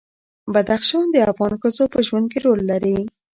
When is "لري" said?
2.71-2.97